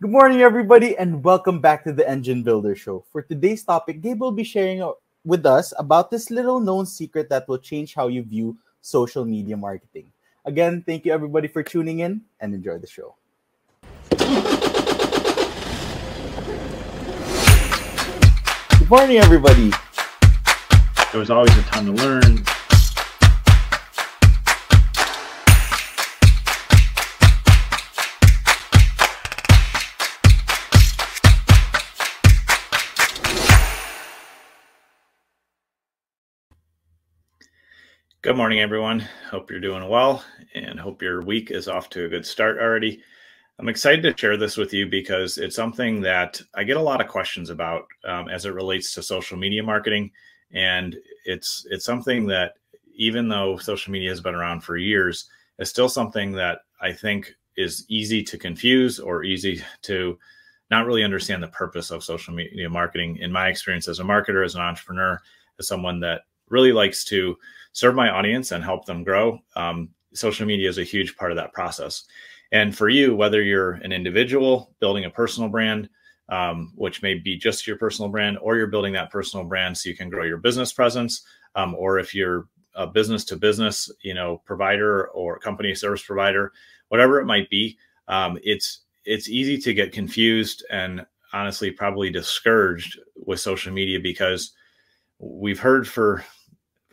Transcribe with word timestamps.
Good 0.00 0.12
morning, 0.12 0.42
everybody, 0.42 0.96
and 0.96 1.24
welcome 1.24 1.60
back 1.60 1.82
to 1.82 1.92
the 1.92 2.08
Engine 2.08 2.44
Builder 2.44 2.76
Show. 2.76 3.04
For 3.10 3.20
today's 3.20 3.64
topic, 3.64 4.00
Gabe 4.00 4.20
will 4.20 4.30
be 4.30 4.44
sharing 4.44 4.80
uh, 4.80 4.92
with 5.24 5.44
us 5.44 5.74
about 5.76 6.08
this 6.08 6.30
little 6.30 6.60
known 6.60 6.86
secret 6.86 7.28
that 7.30 7.48
will 7.48 7.58
change 7.58 7.96
how 7.96 8.06
you 8.06 8.22
view 8.22 8.56
social 8.80 9.24
media 9.24 9.56
marketing. 9.56 10.12
Again, 10.44 10.84
thank 10.86 11.04
you, 11.04 11.10
everybody, 11.10 11.48
for 11.48 11.64
tuning 11.64 11.98
in 11.98 12.22
and 12.38 12.54
enjoy 12.54 12.78
the 12.78 12.86
show. 12.86 13.16
Good 18.78 18.88
morning, 18.88 19.16
everybody. 19.18 19.72
There 21.10 21.18
was 21.18 21.30
always 21.30 21.58
a 21.58 21.62
ton 21.62 21.86
to 21.86 21.92
learn. 22.04 22.44
Good 38.20 38.36
morning, 38.36 38.58
everyone. 38.58 39.06
Hope 39.30 39.48
you're 39.48 39.60
doing 39.60 39.88
well 39.88 40.24
and 40.52 40.80
hope 40.80 41.02
your 41.02 41.22
week 41.22 41.52
is 41.52 41.68
off 41.68 41.88
to 41.90 42.06
a 42.06 42.08
good 42.08 42.26
start 42.26 42.58
already. 42.58 43.00
I'm 43.60 43.68
excited 43.68 44.02
to 44.02 44.20
share 44.20 44.36
this 44.36 44.56
with 44.56 44.72
you 44.72 44.88
because 44.88 45.38
it's 45.38 45.54
something 45.54 46.00
that 46.00 46.42
I 46.52 46.64
get 46.64 46.76
a 46.76 46.82
lot 46.82 47.00
of 47.00 47.06
questions 47.06 47.48
about 47.48 47.86
um, 48.04 48.28
as 48.28 48.44
it 48.44 48.54
relates 48.54 48.92
to 48.94 49.04
social 49.04 49.38
media 49.38 49.62
marketing, 49.62 50.10
and 50.50 50.96
it's 51.26 51.64
it's 51.70 51.84
something 51.84 52.26
that 52.26 52.54
even 52.92 53.28
though 53.28 53.56
social 53.56 53.92
media 53.92 54.10
has 54.10 54.20
been 54.20 54.34
around 54.34 54.62
for 54.62 54.76
years, 54.76 55.30
it's 55.60 55.70
still 55.70 55.88
something 55.88 56.32
that 56.32 56.62
I 56.80 56.92
think 56.92 57.36
is 57.56 57.86
easy 57.88 58.24
to 58.24 58.36
confuse 58.36 58.98
or 58.98 59.22
easy 59.22 59.62
to 59.82 60.18
not 60.72 60.86
really 60.86 61.04
understand 61.04 61.40
the 61.40 61.48
purpose 61.48 61.92
of 61.92 62.02
social 62.02 62.34
media 62.34 62.68
marketing. 62.68 63.18
In 63.18 63.30
my 63.30 63.46
experience 63.46 63.86
as 63.86 64.00
a 64.00 64.04
marketer, 64.04 64.44
as 64.44 64.56
an 64.56 64.60
entrepreneur, 64.60 65.20
as 65.60 65.68
someone 65.68 66.00
that 66.00 66.22
really 66.50 66.72
likes 66.72 67.04
to 67.06 67.36
serve 67.72 67.94
my 67.94 68.10
audience 68.10 68.52
and 68.52 68.64
help 68.64 68.86
them 68.86 69.04
grow, 69.04 69.38
um, 69.56 69.90
social 70.12 70.46
media 70.46 70.68
is 70.68 70.78
a 70.78 70.84
huge 70.84 71.16
part 71.16 71.30
of 71.30 71.36
that 71.36 71.52
process. 71.52 72.04
And 72.50 72.76
for 72.76 72.88
you, 72.88 73.14
whether 73.14 73.42
you're 73.42 73.72
an 73.72 73.92
individual 73.92 74.74
building 74.80 75.04
a 75.04 75.10
personal 75.10 75.48
brand, 75.48 75.88
um, 76.30 76.72
which 76.74 77.02
may 77.02 77.14
be 77.14 77.36
just 77.36 77.66
your 77.66 77.76
personal 77.76 78.10
brand, 78.10 78.38
or 78.40 78.56
you're 78.56 78.66
building 78.66 78.92
that 78.94 79.10
personal 79.10 79.46
brand 79.46 79.76
so 79.76 79.88
you 79.88 79.96
can 79.96 80.10
grow 80.10 80.24
your 80.24 80.38
business 80.38 80.72
presence, 80.72 81.22
um, 81.54 81.74
or 81.74 81.98
if 81.98 82.14
you're 82.14 82.48
a 82.74 82.86
business 82.86 83.24
to 83.24 83.36
business, 83.36 83.90
you 84.02 84.14
know, 84.14 84.40
provider 84.44 85.08
or 85.08 85.38
company 85.38 85.74
service 85.74 86.02
provider, 86.02 86.52
whatever 86.88 87.20
it 87.20 87.26
might 87.26 87.48
be, 87.50 87.76
um, 88.08 88.38
it's 88.42 88.80
it's 89.04 89.28
easy 89.28 89.56
to 89.56 89.72
get 89.72 89.92
confused 89.92 90.64
and 90.70 91.04
honestly 91.32 91.70
probably 91.70 92.10
discouraged 92.10 92.98
with 93.26 93.40
social 93.40 93.72
media 93.72 93.98
because 94.00 94.52
we've 95.18 95.60
heard 95.60 95.86
for 95.86 96.24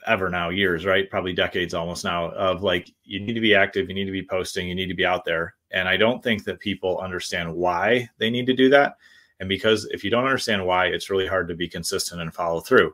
ever 0.07 0.29
now, 0.29 0.49
years, 0.49 0.85
right? 0.85 1.09
Probably 1.09 1.33
decades 1.33 1.73
almost 1.73 2.03
now 2.03 2.31
of 2.31 2.63
like, 2.63 2.91
you 3.03 3.19
need 3.19 3.33
to 3.33 3.41
be 3.41 3.55
active, 3.55 3.89
you 3.89 3.95
need 3.95 4.05
to 4.05 4.11
be 4.11 4.25
posting, 4.25 4.67
you 4.67 4.75
need 4.75 4.87
to 4.87 4.93
be 4.93 5.05
out 5.05 5.25
there. 5.25 5.55
And 5.71 5.87
I 5.87 5.97
don't 5.97 6.23
think 6.23 6.43
that 6.43 6.59
people 6.59 6.99
understand 6.99 7.53
why 7.53 8.07
they 8.17 8.29
need 8.29 8.45
to 8.45 8.53
do 8.53 8.69
that. 8.69 8.97
And 9.39 9.49
because 9.49 9.85
if 9.85 10.03
you 10.03 10.11
don't 10.11 10.25
understand 10.25 10.65
why, 10.65 10.87
it's 10.87 11.09
really 11.09 11.27
hard 11.27 11.47
to 11.47 11.55
be 11.55 11.67
consistent 11.67 12.21
and 12.21 12.33
follow 12.33 12.61
through. 12.61 12.93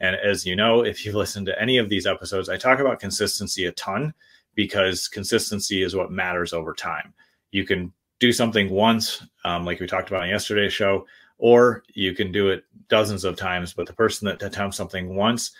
And 0.00 0.16
as 0.16 0.46
you 0.46 0.56
know, 0.56 0.84
if 0.84 1.04
you've 1.04 1.14
listened 1.14 1.46
to 1.46 1.60
any 1.60 1.78
of 1.78 1.88
these 1.88 2.06
episodes, 2.06 2.48
I 2.48 2.56
talk 2.56 2.78
about 2.78 3.00
consistency 3.00 3.66
a 3.66 3.72
ton 3.72 4.14
because 4.54 5.08
consistency 5.08 5.82
is 5.82 5.94
what 5.94 6.10
matters 6.10 6.52
over 6.52 6.72
time. 6.72 7.12
You 7.50 7.64
can 7.64 7.92
do 8.18 8.32
something 8.32 8.70
once, 8.70 9.22
um, 9.44 9.64
like 9.64 9.80
we 9.80 9.86
talked 9.86 10.08
about 10.08 10.24
in 10.24 10.30
yesterday's 10.30 10.72
show, 10.72 11.06
or 11.38 11.82
you 11.94 12.14
can 12.14 12.32
do 12.32 12.48
it 12.48 12.64
dozens 12.88 13.24
of 13.24 13.36
times. 13.36 13.72
But 13.72 13.86
the 13.86 13.92
person 13.92 14.26
that 14.26 14.42
attempts 14.42 14.76
something 14.76 15.14
once 15.14 15.52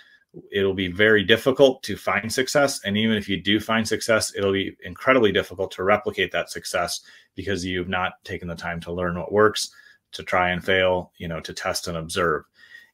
it'll 0.50 0.74
be 0.74 0.88
very 0.88 1.24
difficult 1.24 1.82
to 1.82 1.96
find 1.96 2.32
success. 2.32 2.80
And 2.84 2.96
even 2.96 3.16
if 3.16 3.28
you 3.28 3.40
do 3.40 3.60
find 3.60 3.86
success, 3.86 4.32
it'll 4.34 4.52
be 4.52 4.76
incredibly 4.82 5.32
difficult 5.32 5.70
to 5.72 5.84
replicate 5.84 6.32
that 6.32 6.50
success 6.50 7.00
because 7.34 7.64
you've 7.64 7.88
not 7.88 8.12
taken 8.24 8.48
the 8.48 8.54
time 8.54 8.80
to 8.80 8.92
learn 8.92 9.18
what 9.18 9.32
works, 9.32 9.70
to 10.12 10.22
try 10.22 10.50
and 10.50 10.64
fail, 10.64 11.12
you 11.18 11.28
know, 11.28 11.40
to 11.40 11.52
test 11.52 11.86
and 11.86 11.96
observe. 11.96 12.44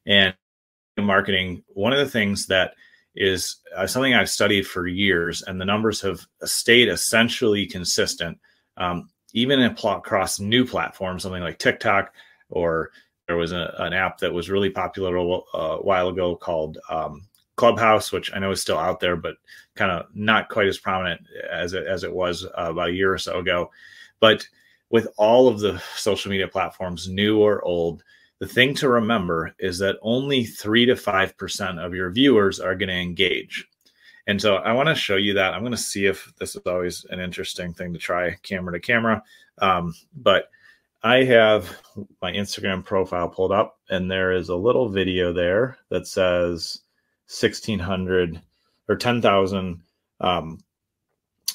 And 0.05 0.35
marketing, 0.97 1.63
one 1.67 1.93
of 1.93 1.99
the 1.99 2.09
things 2.09 2.47
that 2.47 2.73
is 3.15 3.57
uh, 3.75 3.87
something 3.87 4.13
I've 4.13 4.29
studied 4.29 4.67
for 4.67 4.87
years, 4.87 5.41
and 5.41 5.59
the 5.59 5.65
numbers 5.65 6.01
have 6.01 6.25
stayed 6.43 6.89
essentially 6.89 7.65
consistent, 7.65 8.37
um, 8.77 9.09
even 9.33 9.61
across 9.61 10.39
new 10.39 10.65
platforms, 10.65 11.23
something 11.23 11.41
like 11.41 11.57
TikTok 11.57 12.13
or 12.49 12.91
there 13.27 13.37
was 13.37 13.51
a, 13.51 13.75
an 13.79 13.93
app 13.93 14.17
that 14.19 14.33
was 14.33 14.49
really 14.49 14.69
popular 14.69 15.15
a, 15.17 15.57
a 15.57 15.81
while 15.81 16.09
ago 16.09 16.35
called 16.35 16.77
um, 16.89 17.27
Clubhouse, 17.55 18.11
which 18.11 18.31
I 18.33 18.39
know 18.39 18.51
is 18.51 18.61
still 18.61 18.77
out 18.77 18.99
there, 18.99 19.15
but 19.15 19.35
kind 19.75 19.91
of 19.91 20.07
not 20.13 20.49
quite 20.49 20.67
as 20.67 20.77
prominent 20.77 21.21
as 21.51 21.73
it, 21.73 21.85
as 21.85 22.03
it 22.03 22.13
was 22.13 22.45
uh, 22.45 22.71
about 22.71 22.89
a 22.89 22.93
year 22.93 23.13
or 23.13 23.17
so 23.17 23.39
ago. 23.39 23.69
But 24.19 24.47
with 24.89 25.07
all 25.17 25.47
of 25.47 25.59
the 25.59 25.81
social 25.95 26.31
media 26.31 26.47
platforms, 26.47 27.07
new 27.07 27.39
or 27.39 27.63
old, 27.63 28.03
the 28.39 28.47
thing 28.47 28.73
to 28.75 28.89
remember 28.89 29.53
is 29.59 29.77
that 29.79 29.97
only 30.01 30.45
three 30.45 30.85
to 30.85 30.95
five 30.95 31.37
percent 31.37 31.79
of 31.79 31.93
your 31.93 32.09
viewers 32.09 32.59
are 32.59 32.75
going 32.75 32.89
to 32.89 32.95
engage. 32.95 33.67
And 34.27 34.41
so 34.41 34.55
I 34.55 34.71
want 34.73 34.87
to 34.89 34.95
show 34.95 35.17
you 35.17 35.33
that. 35.33 35.53
I'm 35.53 35.61
going 35.61 35.71
to 35.71 35.77
see 35.77 36.05
if 36.05 36.31
this 36.39 36.55
is 36.55 36.61
always 36.65 37.05
an 37.09 37.19
interesting 37.19 37.73
thing 37.73 37.93
to 37.93 37.99
try 37.99 38.35
camera 38.43 38.73
to 38.73 38.79
camera. 38.79 39.21
Um, 39.57 39.93
but 40.15 40.49
I 41.01 41.23
have 41.23 41.77
my 42.21 42.31
Instagram 42.31 42.83
profile 42.83 43.29
pulled 43.29 43.51
up, 43.51 43.79
and 43.89 44.11
there 44.11 44.33
is 44.33 44.49
a 44.49 44.55
little 44.55 44.89
video 44.89 45.31
there 45.31 45.77
that 45.89 46.07
says 46.07 46.81
1600 47.27 48.41
or 48.89 48.95
10,000 48.95 49.81
um, 50.19 50.59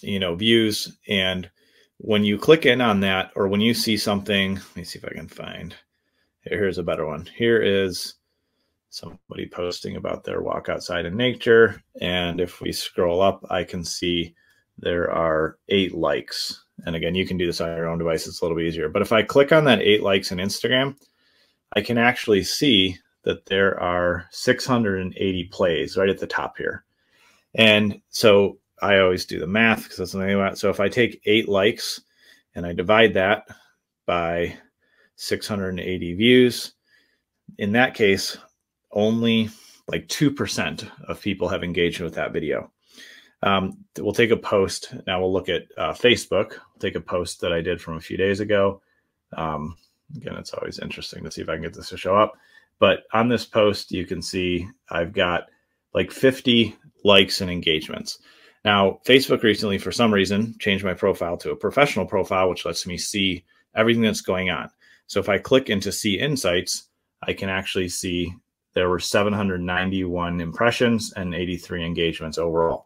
you 0.03 0.19
know 0.19 0.35
views. 0.35 0.97
And 1.09 1.51
when 1.99 2.25
you 2.25 2.39
click 2.39 2.67
in 2.67 2.81
on 2.81 3.01
that 3.01 3.31
or 3.35 3.49
when 3.49 3.61
you 3.61 3.75
see 3.75 3.97
something 3.97 4.55
let 4.55 4.77
me 4.77 4.85
see 4.85 4.99
if 4.99 5.05
I 5.05 5.15
can 5.15 5.29
find 5.29 5.75
here's 6.43 6.79
a 6.79 6.83
better 6.83 7.07
one. 7.07 7.29
Here 7.35 7.63
is 7.63 8.15
somebody 8.91 9.49
posting 9.51 9.97
about 9.97 10.25
their 10.25 10.43
walk 10.43 10.69
outside 10.69 11.07
in 11.07 11.17
nature. 11.17 11.83
And 12.01 12.41
if 12.41 12.61
we 12.61 12.73
scroll 12.73 13.23
up 13.23 13.45
I 13.51 13.65
can 13.65 13.85
see 13.85 14.35
there 14.79 15.11
are 15.11 15.59
eight 15.69 15.95
likes 15.95 16.65
and 16.87 16.97
again 16.97 17.15
you 17.15 17.27
can 17.27 17.37
do 17.37 17.47
this 17.47 17.61
on 17.61 17.77
your 17.77 17.89
own 17.89 17.99
device 17.99 18.27
it's 18.27 18.41
a 18.41 18.45
little 18.45 18.57
bit 18.57 18.67
easier 18.67 18.89
but 18.89 19.03
if 19.03 19.13
I 19.13 19.23
click 19.23 19.53
on 19.53 19.65
that 19.65 19.81
eight 19.81 20.03
likes 20.03 20.33
in 20.33 20.39
Instagram 20.39 20.97
I 21.75 21.81
can 21.81 21.99
actually 21.99 22.45
see 22.45 22.99
that 23.25 23.47
there 23.47 23.79
are 23.81 24.27
680 24.31 25.45
plays 25.45 25.97
right 25.97 26.09
at 26.09 26.19
the 26.19 26.27
top 26.27 26.57
here. 26.57 26.85
And 27.55 28.01
so 28.11 28.59
I 28.81 28.99
always 28.99 29.25
do 29.25 29.41
the 29.41 29.47
math 29.47 29.85
because 29.85 29.97
that's 29.97 30.13
something 30.13 30.33
about. 30.33 30.59
So 30.59 30.71
if 30.71 30.81
I 30.81 30.89
take 30.89 31.23
eight 31.25 31.49
likes 31.49 32.01
and 32.55 32.65
I 32.65 32.73
divide 32.73 33.15
that 33.15 33.47
by 34.07 34.57
680 35.17 36.15
views, 36.15 36.75
in 37.59 37.73
that 37.73 37.95
case, 37.95 38.37
only 38.93 39.51
like 39.89 40.07
2% 40.09 40.91
of 41.09 41.21
people 41.21 41.49
have 41.49 41.65
engaged 41.65 42.01
with 42.01 42.15
that 42.15 42.33
video. 42.33 42.71
Um, 43.45 43.85
we'll 43.99 44.15
take 44.15 44.31
a 44.31 44.37
post. 44.37 44.95
Now 45.07 45.21
we'll 45.21 45.33
look 45.33 45.51
at 45.51 45.65
uh, 45.77 45.93
Facebook. 45.93 46.51
We'll 46.51 46.81
take 46.81 46.95
a 46.95 47.01
post 47.01 47.43
that 47.43 47.53
I 47.53 47.61
did 47.61 47.81
from 47.81 47.97
a 47.97 48.01
few 48.01 48.17
days 48.17 48.41
ago. 48.41 48.81
Um, 49.37 49.77
again, 50.17 50.35
it's 50.37 50.55
always 50.55 50.79
interesting 50.79 51.23
to 51.25 51.31
see 51.31 51.43
if 51.43 51.49
I 51.49 51.55
can 51.55 51.63
get 51.63 51.75
this 51.75 51.91
to 51.91 51.99
show 51.99 52.17
up. 52.17 52.33
But 52.79 53.01
on 53.13 53.29
this 53.29 53.45
post, 53.45 53.93
you 53.93 54.07
can 54.07 54.23
see 54.23 54.67
I've 54.91 55.13
got 55.13 55.45
like 55.93 56.11
50 56.11 56.75
likes 57.05 57.43
and 57.43 57.51
engagements. 57.51 58.19
Now, 58.65 59.01
Facebook 59.07 59.43
recently, 59.43 59.77
for 59.77 59.93
some 59.93 60.13
reason, 60.13 60.55
changed 60.59 60.85
my 60.85 60.95
profile 60.95 61.37
to 61.39 61.51
a 61.51 61.57
professional 61.57 62.07
profile, 62.07 62.49
which 62.49 62.65
lets 62.65 62.87
me 62.87 62.97
see 62.97 63.45
everything 63.77 64.03
that's 64.03 64.23
going 64.23 64.49
on. 64.49 64.71
So 65.07 65.21
if 65.21 65.29
I 65.29 65.37
click 65.37 65.69
into 65.69 65.93
see 65.93 66.19
insights, 66.19 66.89
I 67.23 67.35
can 67.35 67.51
actually 67.51 67.91
see 67.91 68.33
there 68.73 68.89
were 68.89 69.01
791 69.01 70.41
impressions 70.41 71.13
and 71.13 71.35
83 71.35 71.85
engagements 71.85 72.39
overall. 72.39 72.84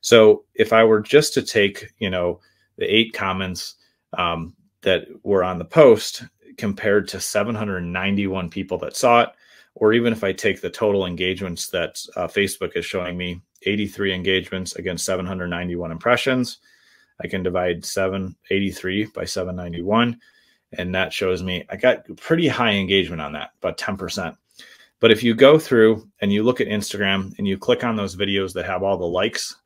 So 0.00 0.44
if 0.54 0.72
I 0.72 0.84
were 0.84 1.00
just 1.00 1.34
to 1.34 1.42
take, 1.42 1.92
you 1.98 2.10
know, 2.10 2.40
the 2.76 2.86
eight 2.86 3.12
comments 3.12 3.76
um, 4.16 4.54
that 4.82 5.06
were 5.22 5.44
on 5.44 5.58
the 5.58 5.64
post 5.64 6.24
compared 6.56 7.08
to 7.08 7.20
791 7.20 8.50
people 8.50 8.78
that 8.78 8.96
saw 8.96 9.22
it, 9.22 9.30
or 9.74 9.92
even 9.92 10.12
if 10.12 10.24
I 10.24 10.32
take 10.32 10.60
the 10.60 10.70
total 10.70 11.06
engagements 11.06 11.68
that 11.68 12.00
uh, 12.16 12.26
Facebook 12.26 12.76
is 12.76 12.84
showing 12.84 13.16
me, 13.16 13.40
83 13.62 14.14
engagements 14.14 14.74
against 14.76 15.04
791 15.04 15.92
impressions, 15.92 16.58
I 17.22 17.28
can 17.28 17.42
divide 17.42 17.84
783 17.84 19.06
by 19.14 19.24
791, 19.24 20.18
and 20.72 20.94
that 20.94 21.12
shows 21.12 21.42
me 21.42 21.64
I 21.68 21.76
got 21.76 22.04
pretty 22.16 22.48
high 22.48 22.72
engagement 22.72 23.20
on 23.20 23.32
that, 23.34 23.50
about 23.62 23.78
10%. 23.78 24.36
But 25.00 25.10
if 25.10 25.22
you 25.22 25.34
go 25.34 25.58
through 25.58 26.08
and 26.20 26.32
you 26.32 26.42
look 26.42 26.60
at 26.60 26.68
Instagram 26.68 27.36
and 27.38 27.48
you 27.48 27.58
click 27.58 27.84
on 27.84 27.96
those 27.96 28.16
videos 28.16 28.52
that 28.54 28.66
have 28.66 28.82
all 28.82 28.98
the 28.98 29.04
likes, 29.04 29.56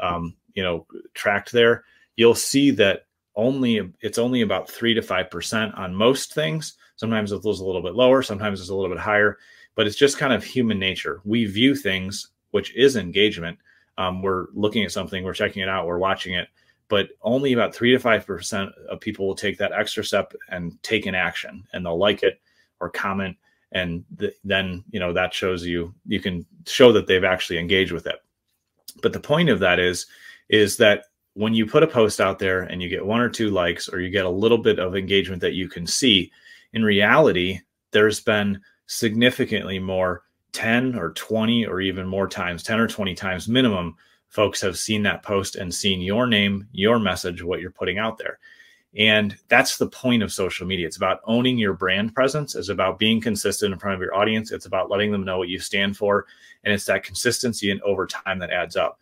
um, 0.00 0.36
you 0.54 0.62
know, 0.62 0.86
tracked 1.14 1.52
there, 1.52 1.84
you'll 2.16 2.34
see 2.34 2.70
that 2.72 3.06
only 3.36 3.90
it's 4.00 4.18
only 4.18 4.42
about 4.42 4.68
three 4.68 4.94
to 4.94 5.02
five 5.02 5.30
percent 5.30 5.74
on 5.74 5.94
most 5.94 6.34
things. 6.34 6.74
Sometimes 6.96 7.32
it's 7.32 7.44
a 7.44 7.48
little 7.48 7.82
bit 7.82 7.94
lower, 7.94 8.22
sometimes 8.22 8.60
it's 8.60 8.68
a 8.68 8.74
little 8.74 8.94
bit 8.94 9.02
higher, 9.02 9.38
but 9.74 9.86
it's 9.86 9.96
just 9.96 10.18
kind 10.18 10.32
of 10.32 10.44
human 10.44 10.78
nature. 10.78 11.20
We 11.24 11.46
view 11.46 11.74
things, 11.74 12.28
which 12.50 12.74
is 12.76 12.96
engagement. 12.96 13.58
Um, 13.96 14.22
we're 14.22 14.46
looking 14.54 14.84
at 14.84 14.92
something, 14.92 15.24
we're 15.24 15.34
checking 15.34 15.62
it 15.62 15.68
out, 15.68 15.86
we're 15.86 15.98
watching 15.98 16.34
it, 16.34 16.48
but 16.88 17.10
only 17.22 17.52
about 17.52 17.74
three 17.74 17.92
to 17.92 17.98
five 17.98 18.26
percent 18.26 18.70
of 18.88 19.00
people 19.00 19.26
will 19.26 19.34
take 19.34 19.58
that 19.58 19.72
extra 19.72 20.04
step 20.04 20.34
and 20.48 20.82
take 20.82 21.06
an 21.06 21.14
action, 21.14 21.64
and 21.72 21.86
they'll 21.86 21.98
like 21.98 22.22
it 22.22 22.40
or 22.80 22.90
comment, 22.90 23.36
and 23.72 24.04
th- 24.18 24.34
then 24.44 24.84
you 24.90 25.00
know 25.00 25.12
that 25.12 25.32
shows 25.32 25.64
you 25.64 25.94
you 26.06 26.20
can 26.20 26.44
show 26.66 26.92
that 26.92 27.06
they've 27.06 27.24
actually 27.24 27.58
engaged 27.58 27.92
with 27.92 28.06
it. 28.06 28.16
But 28.90 29.12
the 29.12 29.20
point 29.20 29.48
of 29.48 29.60
that 29.60 29.78
is 29.78 30.06
is 30.48 30.76
that 30.78 31.04
when 31.34 31.54
you 31.54 31.64
put 31.64 31.82
a 31.82 31.86
post 31.86 32.20
out 32.20 32.38
there 32.38 32.62
and 32.62 32.82
you 32.82 32.88
get 32.88 33.06
one 33.06 33.20
or 33.20 33.28
two 33.28 33.50
likes 33.50 33.88
or 33.88 34.00
you 34.00 34.10
get 34.10 34.24
a 34.24 34.30
little 34.30 34.58
bit 34.58 34.78
of 34.78 34.96
engagement 34.96 35.40
that 35.42 35.54
you 35.54 35.68
can 35.68 35.86
see, 35.86 36.32
in 36.72 36.82
reality, 36.82 37.60
there's 37.92 38.20
been 38.20 38.60
significantly 38.86 39.78
more 39.78 40.24
10 40.52 40.96
or 40.96 41.12
20 41.12 41.66
or 41.66 41.80
even 41.80 42.06
more 42.06 42.26
times, 42.26 42.62
10 42.62 42.80
or 42.80 42.88
20 42.88 43.14
times 43.14 43.48
minimum, 43.48 43.94
folks 44.28 44.60
have 44.60 44.78
seen 44.78 45.02
that 45.02 45.22
post 45.22 45.56
and 45.56 45.74
seen 45.74 46.00
your 46.00 46.26
name, 46.26 46.66
your 46.72 46.98
message, 46.98 47.42
what 47.42 47.60
you're 47.60 47.70
putting 47.70 47.98
out 47.98 48.18
there. 48.18 48.38
And 48.96 49.36
that's 49.48 49.76
the 49.76 49.86
point 49.86 50.22
of 50.22 50.32
social 50.32 50.66
media. 50.66 50.86
It's 50.86 50.96
about 50.96 51.20
owning 51.24 51.58
your 51.58 51.74
brand 51.74 52.14
presence. 52.14 52.56
It's 52.56 52.70
about 52.70 52.98
being 52.98 53.20
consistent 53.20 53.72
in 53.72 53.78
front 53.78 53.94
of 53.94 54.00
your 54.00 54.16
audience. 54.16 54.50
It's 54.50 54.66
about 54.66 54.90
letting 54.90 55.12
them 55.12 55.24
know 55.24 55.38
what 55.38 55.48
you 55.48 55.60
stand 55.60 55.96
for. 55.96 56.26
And 56.64 56.74
it's 56.74 56.86
that 56.86 57.04
consistency 57.04 57.70
and 57.70 57.80
over 57.82 58.06
time 58.06 58.40
that 58.40 58.50
adds 58.50 58.76
up. 58.76 58.98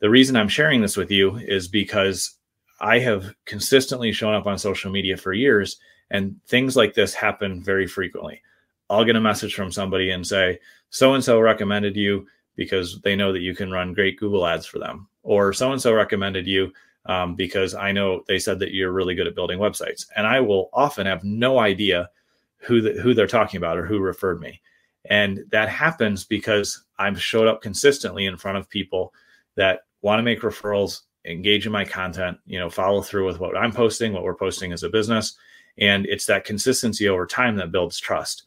The 0.00 0.10
reason 0.10 0.34
I'm 0.34 0.48
sharing 0.48 0.80
this 0.80 0.96
with 0.96 1.10
you 1.10 1.36
is 1.36 1.68
because 1.68 2.38
I 2.80 2.98
have 3.00 3.34
consistently 3.44 4.12
shown 4.12 4.34
up 4.34 4.46
on 4.46 4.58
social 4.58 4.90
media 4.90 5.16
for 5.16 5.34
years, 5.34 5.76
and 6.10 6.34
things 6.48 6.76
like 6.76 6.94
this 6.94 7.12
happen 7.14 7.62
very 7.62 7.86
frequently. 7.86 8.42
I'll 8.88 9.04
get 9.04 9.16
a 9.16 9.20
message 9.20 9.54
from 9.54 9.70
somebody 9.70 10.10
and 10.10 10.26
say, 10.26 10.58
so 10.88 11.14
and 11.14 11.22
so 11.22 11.38
recommended 11.38 11.94
you 11.94 12.26
because 12.56 13.00
they 13.02 13.14
know 13.14 13.32
that 13.32 13.42
you 13.42 13.54
can 13.54 13.70
run 13.70 13.92
great 13.92 14.18
Google 14.18 14.46
ads 14.46 14.66
for 14.66 14.78
them, 14.78 15.06
or 15.22 15.52
so 15.52 15.72
and 15.72 15.80
so 15.80 15.92
recommended 15.92 16.46
you 16.46 16.72
um, 17.06 17.34
because 17.34 17.74
I 17.74 17.92
know 17.92 18.22
they 18.28 18.38
said 18.38 18.58
that 18.60 18.72
you're 18.72 18.92
really 18.92 19.14
good 19.14 19.26
at 19.26 19.34
building 19.34 19.58
websites. 19.58 20.06
And 20.16 20.26
I 20.26 20.40
will 20.40 20.70
often 20.72 21.06
have 21.06 21.24
no 21.24 21.58
idea 21.58 22.10
who 22.58 22.80
the, 22.80 23.00
who 23.00 23.14
they're 23.14 23.26
talking 23.26 23.58
about 23.58 23.78
or 23.78 23.86
who 23.86 23.98
referred 23.98 24.40
me. 24.40 24.60
And 25.06 25.44
that 25.50 25.68
happens 25.68 26.24
because 26.24 26.84
I've 26.98 27.20
showed 27.20 27.48
up 27.48 27.62
consistently 27.62 28.26
in 28.26 28.36
front 28.36 28.58
of 28.58 28.68
people 28.68 29.14
that 29.56 29.80
want 30.02 30.18
to 30.18 30.22
make 30.22 30.42
referrals, 30.42 31.02
engage 31.24 31.66
in 31.66 31.72
my 31.72 31.84
content, 31.84 32.38
you 32.46 32.58
know, 32.58 32.68
follow 32.68 33.00
through 33.00 33.26
with 33.26 33.40
what 33.40 33.56
I'm 33.56 33.72
posting, 33.72 34.12
what 34.12 34.24
we're 34.24 34.34
posting 34.34 34.72
as 34.72 34.82
a 34.82 34.90
business. 34.90 35.36
And 35.78 36.04
it's 36.06 36.26
that 36.26 36.44
consistency 36.44 37.08
over 37.08 37.26
time 37.26 37.56
that 37.56 37.72
builds 37.72 37.98
trust. 37.98 38.44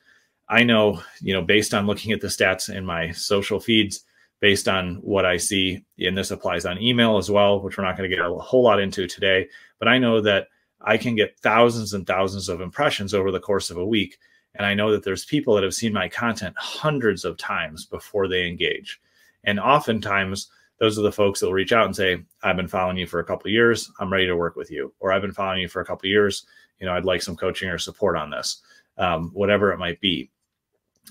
I 0.49 0.63
know, 0.63 1.01
you 1.21 1.33
know, 1.33 1.41
based 1.41 1.73
on 1.73 1.87
looking 1.87 2.11
at 2.11 2.21
the 2.21 2.27
stats 2.27 2.73
in 2.73 2.85
my 2.85 3.11
social 3.11 3.59
feeds, 3.59 4.03
based 4.43 4.67
on 4.67 4.95
what 4.95 5.25
I 5.25 5.37
see, 5.37 5.85
and 5.97 6.17
this 6.17 6.29
applies 6.29 6.65
on 6.65 6.77
email 6.81 7.17
as 7.17 7.31
well, 7.31 7.61
which 7.61 7.77
we're 7.77 7.85
not 7.85 7.95
going 7.95 8.09
to 8.09 8.13
get 8.13 8.25
a 8.25 8.33
whole 8.33 8.61
lot 8.61 8.81
into 8.81 9.07
today, 9.07 9.47
but 9.79 9.87
I 9.87 9.97
know 9.97 10.19
that 10.19 10.47
I 10.81 10.97
can 10.97 11.15
get 11.15 11.39
thousands 11.39 11.93
and 11.93 12.05
thousands 12.05 12.49
of 12.49 12.59
impressions 12.59 13.13
over 13.13 13.31
the 13.31 13.39
course 13.39 13.69
of 13.69 13.77
a 13.77 13.85
week. 13.85 14.17
And 14.55 14.65
I 14.65 14.73
know 14.73 14.91
that 14.91 15.05
there's 15.05 15.23
people 15.23 15.55
that 15.55 15.63
have 15.63 15.73
seen 15.73 15.93
my 15.93 16.09
content 16.09 16.55
hundreds 16.57 17.23
of 17.23 17.37
times 17.37 17.85
before 17.85 18.27
they 18.27 18.45
engage. 18.45 18.99
And 19.45 19.61
oftentimes, 19.61 20.49
those 20.77 20.99
are 20.99 21.03
the 21.03 21.11
folks 21.13 21.39
that 21.39 21.45
will 21.45 21.53
reach 21.53 21.71
out 21.71 21.85
and 21.85 21.95
say, 21.95 22.21
I've 22.43 22.57
been 22.57 22.67
following 22.67 22.97
you 22.97 23.07
for 23.07 23.21
a 23.21 23.25
couple 23.25 23.49
years. 23.49 23.89
I'm 24.01 24.11
ready 24.11 24.27
to 24.27 24.35
work 24.35 24.57
with 24.57 24.69
you. 24.69 24.93
Or 24.99 25.13
I've 25.13 25.21
been 25.21 25.31
following 25.31 25.61
you 25.61 25.69
for 25.69 25.79
a 25.79 25.85
couple 25.85 26.09
years. 26.09 26.45
You 26.81 26.85
know, 26.85 26.93
I'd 26.93 27.05
like 27.05 27.21
some 27.21 27.37
coaching 27.37 27.69
or 27.69 27.77
support 27.77 28.17
on 28.17 28.29
this, 28.29 28.61
um, 28.97 29.29
whatever 29.31 29.71
it 29.71 29.79
might 29.79 30.01
be. 30.01 30.31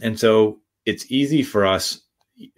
And 0.03 0.21
so 0.21 0.61
it's 0.85 1.11
easy 1.11 1.43
for 1.43 1.65
us 1.65 2.03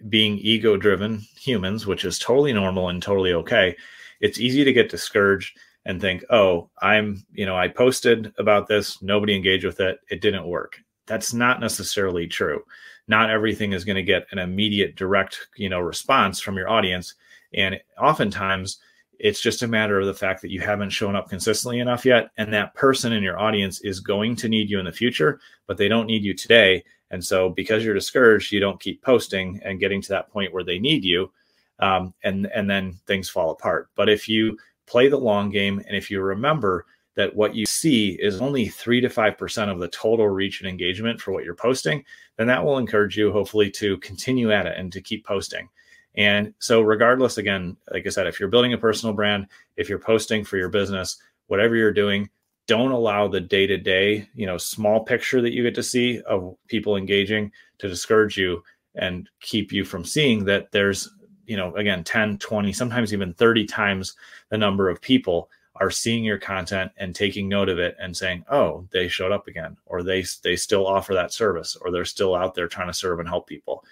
being 0.09 0.37
ego 0.37 0.77
driven 0.77 1.21
humans, 1.39 1.85
which 1.85 2.05
is 2.05 2.19
totally 2.19 2.53
normal 2.53 2.89
and 2.89 3.01
totally 3.01 3.33
okay. 3.33 3.75
It's 4.21 4.39
easy 4.39 4.63
to 4.63 4.73
get 4.73 4.89
discouraged 4.89 5.57
and 5.85 6.01
think, 6.01 6.23
oh, 6.29 6.69
I'm, 6.81 7.23
you 7.33 7.45
know, 7.45 7.55
I 7.55 7.67
posted 7.67 8.33
about 8.37 8.67
this, 8.67 9.01
nobody 9.01 9.35
engaged 9.35 9.65
with 9.65 9.79
it, 9.79 9.99
it 10.09 10.21
didn't 10.21 10.47
work. 10.47 10.79
That's 11.05 11.33
not 11.33 11.59
necessarily 11.59 12.27
true. 12.27 12.63
Not 13.07 13.29
everything 13.29 13.73
is 13.73 13.85
going 13.85 13.97
to 13.97 14.03
get 14.03 14.25
an 14.31 14.39
immediate 14.39 14.95
direct, 14.95 15.47
you 15.55 15.69
know, 15.69 15.79
response 15.79 16.39
from 16.39 16.57
your 16.57 16.69
audience. 16.69 17.13
And 17.53 17.79
oftentimes 17.99 18.79
it's 19.19 19.39
just 19.39 19.61
a 19.61 19.67
matter 19.67 19.99
of 19.99 20.07
the 20.07 20.13
fact 20.13 20.41
that 20.41 20.51
you 20.51 20.59
haven't 20.61 20.89
shown 20.89 21.15
up 21.15 21.29
consistently 21.29 21.79
enough 21.79 22.05
yet. 22.05 22.31
And 22.37 22.51
that 22.53 22.73
person 22.73 23.13
in 23.13 23.23
your 23.23 23.39
audience 23.39 23.81
is 23.81 23.99
going 23.99 24.35
to 24.37 24.49
need 24.49 24.69
you 24.69 24.79
in 24.79 24.85
the 24.85 24.91
future, 24.91 25.39
but 25.67 25.77
they 25.77 25.87
don't 25.87 26.07
need 26.07 26.23
you 26.23 26.33
today. 26.33 26.83
And 27.11 27.23
so, 27.23 27.49
because 27.49 27.83
you're 27.83 27.93
discouraged, 27.93 28.51
you 28.51 28.59
don't 28.59 28.79
keep 28.79 29.01
posting 29.01 29.61
and 29.63 29.79
getting 29.79 30.01
to 30.01 30.09
that 30.09 30.29
point 30.29 30.53
where 30.53 30.63
they 30.63 30.79
need 30.79 31.03
you, 31.03 31.31
um, 31.79 32.13
and 32.23 32.47
and 32.47 32.69
then 32.69 32.99
things 33.05 33.29
fall 33.29 33.51
apart. 33.51 33.89
But 33.95 34.09
if 34.09 34.27
you 34.27 34.57
play 34.87 35.07
the 35.07 35.17
long 35.17 35.49
game, 35.49 35.81
and 35.87 35.95
if 35.95 36.09
you 36.09 36.21
remember 36.21 36.85
that 37.15 37.35
what 37.35 37.55
you 37.55 37.65
see 37.65 38.09
is 38.21 38.41
only 38.41 38.67
three 38.67 38.99
to 39.01 39.09
five 39.09 39.37
percent 39.37 39.71
of 39.71 39.79
the 39.79 39.87
total 39.89 40.27
reach 40.27 40.61
and 40.61 40.69
engagement 40.69 41.21
for 41.21 41.31
what 41.31 41.43
you're 41.43 41.55
posting, 41.55 42.03
then 42.37 42.47
that 42.47 42.63
will 42.63 42.77
encourage 42.77 43.17
you, 43.17 43.31
hopefully, 43.31 43.69
to 43.71 43.97
continue 43.99 44.51
at 44.51 44.65
it 44.65 44.77
and 44.77 44.91
to 44.91 45.01
keep 45.01 45.25
posting. 45.25 45.69
And 46.17 46.53
so, 46.59 46.81
regardless, 46.81 47.37
again, 47.37 47.77
like 47.91 48.05
I 48.05 48.09
said, 48.09 48.27
if 48.27 48.39
you're 48.39 48.49
building 48.49 48.73
a 48.73 48.77
personal 48.77 49.13
brand, 49.13 49.47
if 49.75 49.89
you're 49.89 49.99
posting 49.99 50.43
for 50.43 50.57
your 50.57 50.69
business, 50.69 51.17
whatever 51.47 51.75
you're 51.75 51.93
doing, 51.93 52.29
don't 52.67 52.91
allow 52.91 53.27
the 53.27 53.41
day 53.41 53.67
to 53.67 53.77
day, 53.77 54.27
you 54.33 54.45
know, 54.45 54.57
small 54.57 55.03
picture 55.03 55.41
that 55.41 55.53
you 55.53 55.63
get 55.63 55.75
to 55.75 55.83
see 55.83 56.21
of 56.21 56.55
people 56.67 56.97
engaging 56.97 57.51
to 57.77 57.87
discourage 57.87 58.37
you 58.37 58.63
and 58.95 59.29
keep 59.41 59.71
you 59.71 59.83
from 59.83 60.03
seeing 60.03 60.45
that 60.45 60.71
there's, 60.71 61.09
you 61.45 61.57
know, 61.57 61.75
again, 61.75 62.03
10, 62.03 62.37
20, 62.37 62.73
sometimes 62.73 63.13
even 63.13 63.33
30 63.33 63.65
times 63.65 64.15
the 64.49 64.57
number 64.57 64.89
of 64.89 65.01
people 65.01 65.49
are 65.77 65.91
seeing 65.91 66.23
your 66.23 66.37
content 66.37 66.91
and 66.97 67.13
taking 67.13 67.49
note 67.49 67.69
of 67.69 67.79
it 67.79 67.95
and 67.99 68.15
saying, 68.15 68.45
"Oh, 68.49 68.87
they 68.91 69.07
showed 69.07 69.31
up 69.31 69.47
again," 69.47 69.75
or 69.85 70.03
they 70.03 70.23
they 70.43 70.55
still 70.55 70.87
offer 70.87 71.13
that 71.13 71.33
service, 71.33 71.75
or 71.75 71.91
they're 71.91 72.05
still 72.05 72.33
out 72.33 72.55
there 72.55 72.67
trying 72.67 72.87
to 72.87 72.93
serve 72.93 73.19
and 73.19 73.27
help 73.27 73.47
people. 73.47 73.83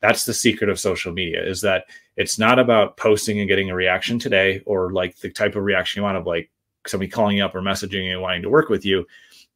That's 0.00 0.24
the 0.24 0.34
secret 0.34 0.70
of 0.70 0.78
social 0.80 1.12
media 1.12 1.44
is 1.44 1.60
that 1.62 1.86
it's 2.16 2.38
not 2.38 2.58
about 2.58 2.96
posting 2.96 3.38
and 3.40 3.48
getting 3.48 3.70
a 3.70 3.74
reaction 3.74 4.18
today 4.18 4.62
or 4.66 4.92
like 4.92 5.16
the 5.18 5.30
type 5.30 5.56
of 5.56 5.64
reaction 5.64 6.00
you 6.00 6.04
want 6.04 6.18
of 6.18 6.26
like 6.26 6.50
somebody 6.88 7.10
calling 7.10 7.38
you 7.38 7.44
up 7.44 7.54
or 7.54 7.62
messaging 7.62 8.06
you 8.06 8.12
and 8.12 8.22
wanting 8.22 8.42
to 8.42 8.50
work 8.50 8.68
with 8.68 8.84
you. 8.84 9.06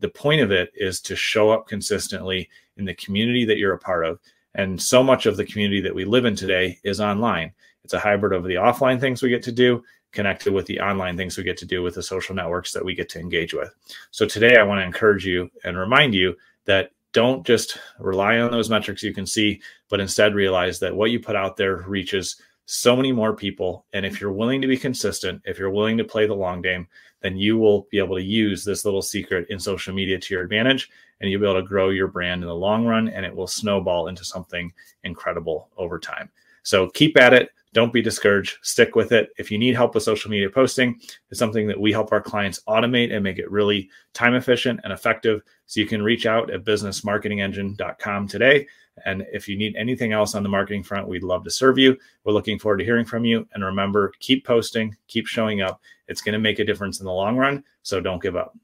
The 0.00 0.08
point 0.08 0.40
of 0.40 0.50
it 0.50 0.73
is 0.75 1.00
to 1.02 1.17
show 1.17 1.50
up 1.50 1.69
consistently 1.69 2.48
in 2.77 2.84
the 2.84 2.94
community 2.94 3.44
that 3.44 3.58
you're 3.58 3.74
a 3.74 3.79
part 3.79 4.05
of. 4.05 4.19
And 4.55 4.81
so 4.81 5.03
much 5.03 5.27
of 5.27 5.36
the 5.36 5.44
community 5.44 5.81
that 5.81 5.94
we 5.94 6.05
live 6.05 6.24
in 6.24 6.36
today 6.36 6.79
is 6.84 7.01
online. 7.01 7.53
It's 7.84 7.94
a 7.94 8.01
hybrid 8.01 8.32
of 8.32 8.44
the 8.44 8.55
offline 8.55 9.01
things 9.01 9.22
we 9.22 9.29
get 9.29 9.43
to 9.44 9.53
do 9.53 9.82
connected 10.12 10.53
with 10.53 10.67
the 10.67 10.79
online 10.81 11.17
things 11.17 11.36
we 11.36 11.44
get 11.44 11.56
to 11.56 11.67
do 11.67 11.82
with 11.82 11.94
the 11.94 12.03
social 12.03 12.34
networks 12.34 12.72
that 12.72 12.84
we 12.84 12.94
get 12.94 13.08
to 13.08 13.19
engage 13.19 13.55
with. 13.55 13.74
So 14.10 14.27
today 14.27 14.56
I 14.56 14.62
want 14.62 14.81
to 14.81 14.84
encourage 14.84 15.27
you 15.27 15.51
and 15.65 15.77
remind 15.77 16.15
you 16.15 16.36
that 16.67 16.91
don't 17.12 17.46
just 17.46 17.79
rely 17.98 18.39
on 18.39 18.51
those 18.51 18.70
metrics 18.70 19.03
you 19.03 19.15
can 19.15 19.27
see, 19.27 19.60
but 19.89 20.01
instead 20.01 20.34
realize 20.34 20.79
that 20.81 20.94
what 20.94 21.10
you 21.10 21.20
put 21.20 21.36
out 21.36 21.56
there 21.56 21.79
reaches 21.86 22.36
so 22.67 22.97
many 22.97 23.13
more 23.13 23.35
people. 23.35 23.87
And 23.93 24.07
if 24.07 24.21
you're 24.21 24.33
willing 24.33 24.61
to 24.63 24.69
be 24.69 24.77
consistent, 24.77 25.43
if 25.45 25.59
you're 25.59 25.71
willing 25.71 25.99
to 25.99 26.05
play 26.05 26.27
the 26.27 26.35
long 26.35 26.63
game, 26.63 26.87
then 27.21 27.37
you 27.37 27.59
will 27.59 27.87
be 27.91 27.99
able 27.99 28.17
to 28.17 28.23
use 28.23 28.65
this 28.65 28.85
little 28.85 29.03
secret 29.03 29.47
in 29.51 29.59
social 29.59 29.95
media 29.95 30.19
to 30.19 30.35
your 30.35 30.43
advantage 30.43 30.91
and 31.21 31.31
you'll 31.31 31.41
be 31.41 31.47
able 31.47 31.61
to 31.61 31.67
grow 31.67 31.91
your 31.91 32.09
brand 32.09 32.43
in 32.43 32.49
the 32.49 32.55
long 32.55 32.85
run 32.85 33.09
and 33.09 33.25
it 33.25 33.35
will 33.35 33.47
snowball 33.47 34.09
into 34.09 34.25
something 34.25 34.73
incredible 35.05 35.69
over 35.77 35.99
time. 35.99 36.29
So 36.63 36.89
keep 36.91 37.19
at 37.19 37.33
it. 37.33 37.51
Don't 37.72 37.93
be 37.93 38.02
discouraged. 38.02 38.58
Stick 38.62 38.94
with 38.94 39.12
it. 39.12 39.31
If 39.38 39.50
you 39.50 39.58
need 39.58 39.74
help 39.74 39.94
with 39.94 40.02
social 40.02 40.31
media 40.31 40.50
posting, 40.50 41.00
it's 41.31 41.38
something 41.38 41.67
that 41.69 41.81
we 41.81 41.91
help 41.91 42.12
our 42.12 42.20
clients 42.20 42.62
automate 42.69 43.14
and 43.14 43.24
make 43.24 43.38
it 43.38 43.50
really 43.50 43.88
time 44.12 44.34
efficient 44.34 44.81
and 44.84 44.93
effective. 44.93 45.43
So 45.67 45.81
you 45.81 45.86
can 45.86 46.02
reach 46.02 46.26
out 46.26 46.50
at 46.50 46.64
businessmarketingengine.com 46.64 48.29
today. 48.29 48.67
And 49.06 49.24
if 49.32 49.48
you 49.48 49.56
need 49.56 49.74
anything 49.76 50.12
else 50.12 50.34
on 50.34 50.43
the 50.43 50.50
marketing 50.50 50.82
front, 50.82 51.08
we'd 51.08 51.22
love 51.22 51.44
to 51.44 51.50
serve 51.50 51.79
you. 51.79 51.96
We're 52.24 52.34
looking 52.34 52.58
forward 52.58 52.79
to 52.79 52.84
hearing 52.84 53.06
from 53.06 53.24
you. 53.24 53.48
And 53.55 53.64
remember, 53.64 54.12
keep 54.20 54.44
posting, 54.44 54.94
keep 55.08 55.26
showing 55.26 55.62
up. 55.62 55.81
It's 56.08 56.20
going 56.20 56.34
to 56.34 56.38
make 56.38 56.58
a 56.58 56.64
difference 56.64 57.00
in 57.00 57.06
the 57.06 57.12
long 57.12 57.38
run. 57.38 57.64
So 57.82 58.00
don't 58.00 58.22
give 58.22 58.36
up. 58.36 58.55